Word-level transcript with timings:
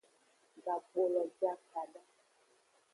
Gakpolo 0.65 1.21
je 1.39 1.47
akada. 1.53 2.01